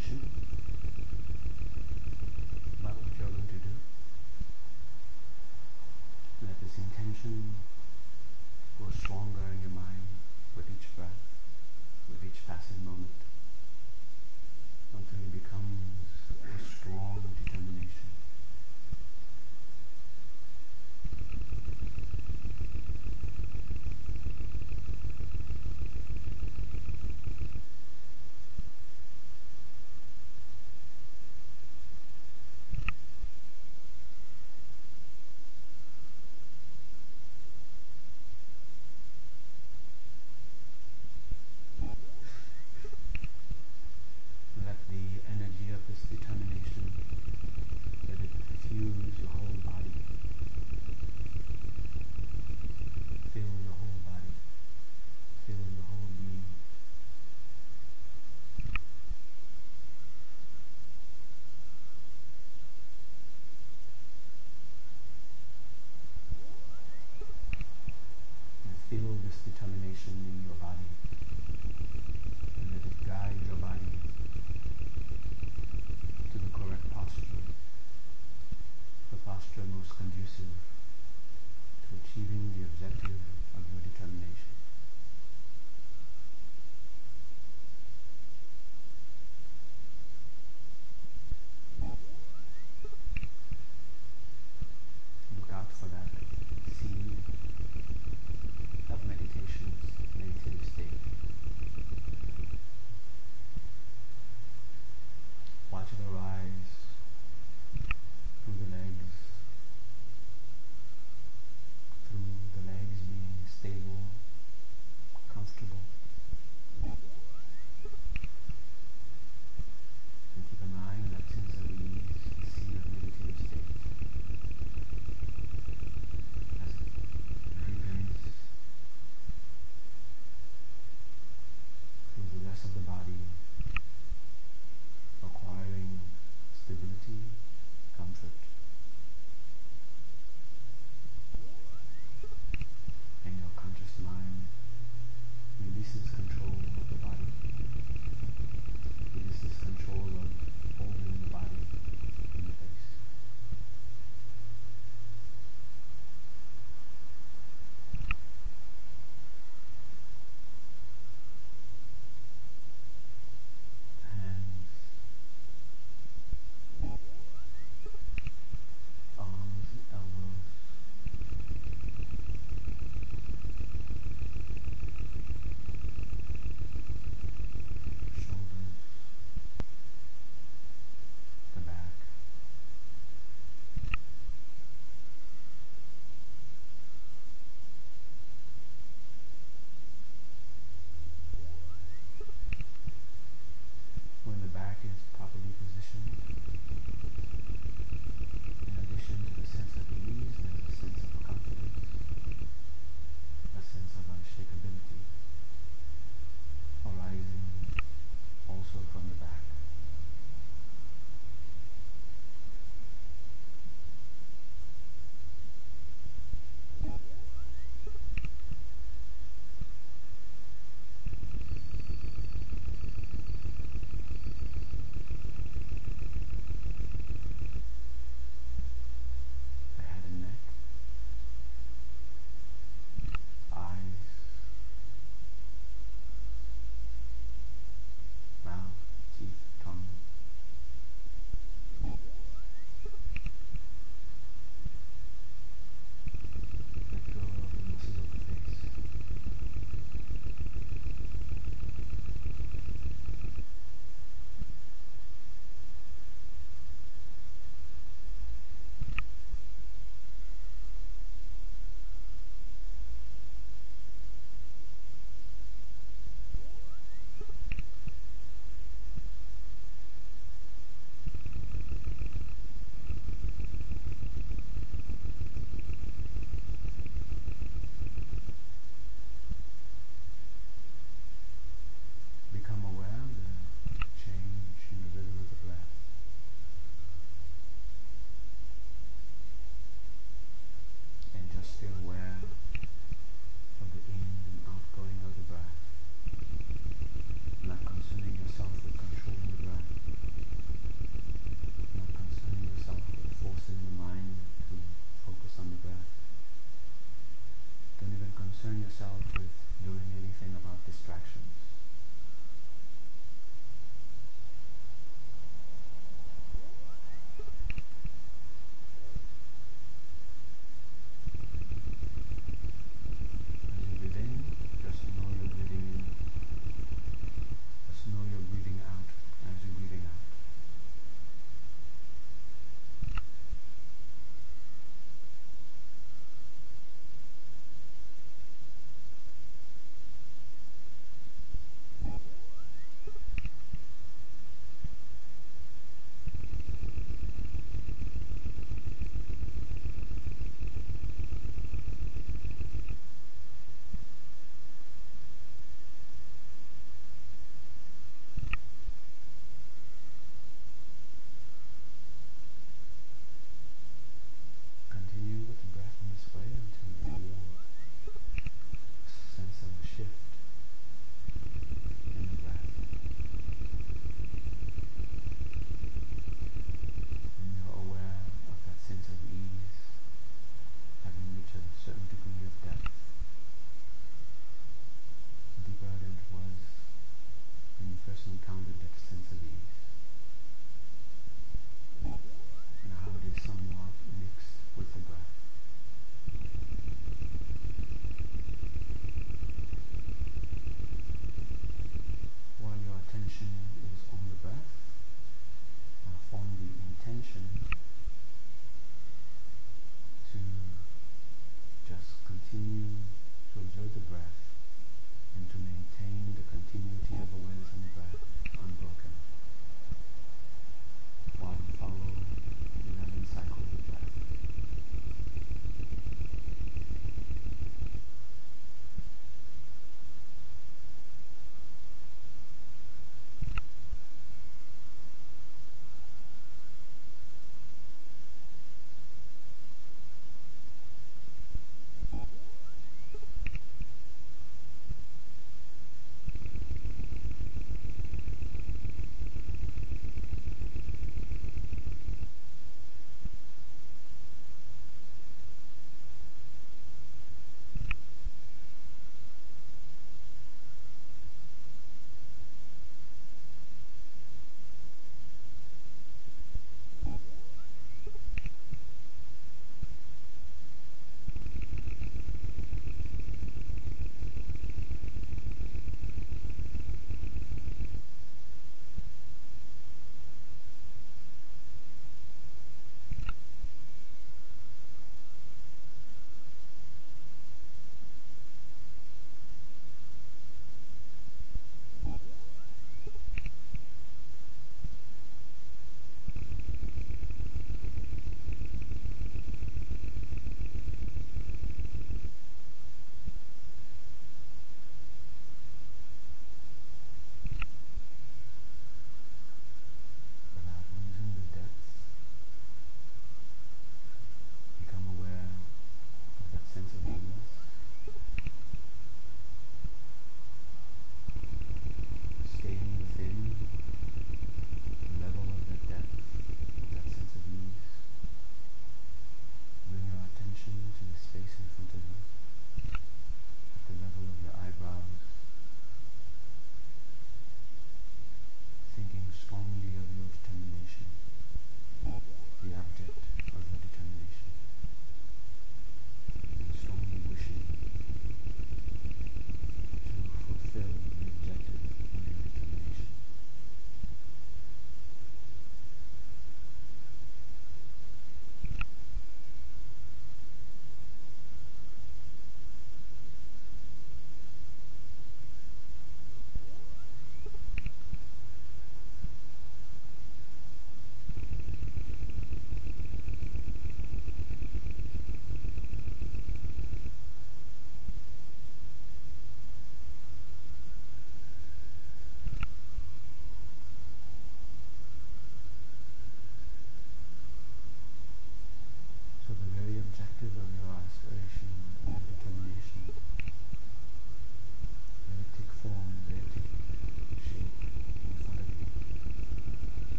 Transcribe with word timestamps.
decision 0.00 0.30
about 2.80 2.96
what 2.96 3.12
you're 3.18 3.28
going 3.28 3.46
to 3.48 3.60
do. 3.60 3.74
Let 6.42 6.60
this 6.62 6.78
intention 6.78 7.56
grow 8.78 8.88
stronger 8.90 9.44
in 9.52 9.60
your 9.60 9.70
mind 9.76 10.08
with 10.56 10.66
each 10.70 10.88
breath, 10.96 11.20
with 12.08 12.24
each 12.24 12.46
passing 12.46 12.82
moment, 12.84 13.20
until 14.96 15.20
you 15.20 15.28
become 15.28 15.99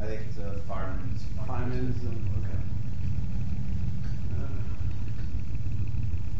I 0.00 0.02
think 0.06 0.20
it's 0.28 0.38
a 0.38 0.58
fireman's. 0.68 1.22
Fireman's, 1.46 2.04
um, 2.04 2.28
okay. 2.38 2.58
Uh, 4.34 4.58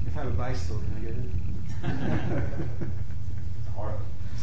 if 0.06 0.16
I 0.16 0.20
have 0.20 0.28
a 0.28 0.30
bicycle, 0.36 0.78
can 0.80 0.96
I 0.96 1.00
get 1.00 1.14
it? 1.14 1.30
it's 3.58 3.68
a 3.68 3.70
Harley. 3.70 3.98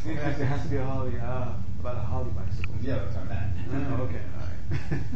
it 0.06 0.16
has 0.46 0.62
to 0.64 0.68
be 0.70 0.78
a 0.78 0.86
Harley. 0.86 1.20
Uh, 1.20 1.54
about 1.80 1.98
a 1.98 2.00
Harley 2.00 2.32
bicycle. 2.32 2.74
Yeah, 2.82 2.96
that's 3.00 3.16
on 3.18 3.28
that. 3.30 3.48
Oh, 3.72 4.04
okay, 4.04 4.22
all 4.38 4.42
right. 4.42 5.02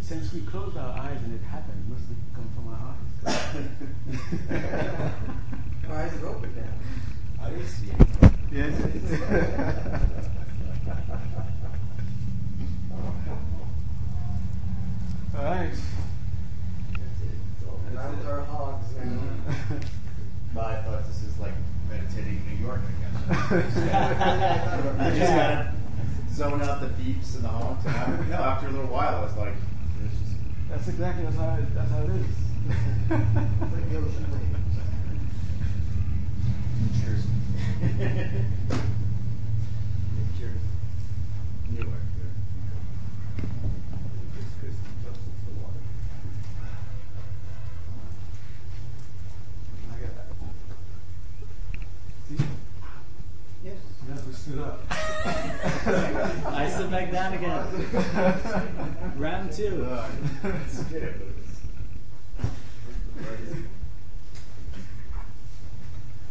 Since 0.00 0.32
we 0.32 0.40
closed 0.40 0.76
our 0.76 0.98
eyes 0.98 1.22
and 1.22 1.32
it 1.34 1.42
happened, 1.44 1.84
it 1.86 1.90
must 1.92 2.08
have 2.08 2.16
come 2.34 2.48
from 2.54 2.68
our 2.68 2.80
eyes. 2.90 2.96
my 5.88 5.94
eyes 6.02 6.14
are 6.22 6.26
open 6.26 6.52
now. 6.56 6.72
I 7.44 7.46
didn't 7.50 7.66
see 7.66 7.90
it. 7.90 8.09
Yes. 8.52 8.74
All 15.36 15.44
right. 15.44 15.70
That's 17.94 18.14
it. 18.22 18.26
our 18.26 18.40
hogs 18.40 18.86
now. 18.96 19.20
but 20.52 20.64
I 20.64 20.82
thought 20.82 21.06
this 21.06 21.22
is 21.22 21.38
like 21.38 21.52
meditating 21.88 22.42
in 22.44 22.58
New 22.58 22.66
York, 22.66 22.80
I 22.80 22.90
guess. 23.00 23.76
you 25.14 25.20
just 25.20 25.32
gotta 25.32 25.72
zone 26.32 26.62
out 26.62 26.80
the 26.80 26.88
beeps 26.88 27.36
and 27.36 27.44
the 27.44 27.48
honks. 27.48 27.86
And 27.86 27.94
after, 27.94 28.24
no, 28.24 28.36
after 28.36 28.66
a 28.66 28.70
little 28.70 28.86
while, 28.90 29.14
I 29.14 29.20
was 29.22 29.36
like, 29.36 29.54
that's 30.68 30.88
exactly 30.88 31.22
that's 31.24 31.36
how 31.36 31.54
it, 31.54 31.72
that's 31.74 31.90
how 31.90 32.02
it 32.02 32.10
is. 32.10 32.36
like 33.10 33.90
the 33.90 33.96
ocean 33.98 34.26
waves. 34.32 34.76
Cheers. 37.00 37.29
Cheers. 37.80 38.40
Newark. 41.70 42.00
I 49.90 49.92
got 50.00 50.14
that. 50.16 50.26
See? 52.28 52.36
Yes. 53.64 53.76
Yes, 54.08 54.26
we 54.26 54.32
stood 54.32 54.58
up. 54.60 54.80
I 54.90 56.68
sit 56.68 56.90
back 56.90 57.12
down 57.12 57.32
again. 57.34 57.64
Round 59.16 59.52
two. 59.52 59.86
Uh, 59.90 60.08
it's 60.64 60.82
good, 60.84 61.14
but 61.18 61.28
it's- 61.28 61.36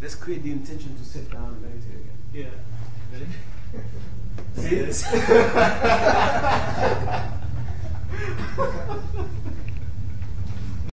Let's 0.01 0.15
create 0.29 0.43
the 0.43 0.51
intention 0.51 0.95
to 0.95 1.03
sit 1.03 1.31
down 1.31 1.45
and 1.45 1.59
meditate 1.59 1.95
again. 1.95 2.15
Yeah. 2.31 2.49
Ready? 3.11 3.25
See? 4.93 5.17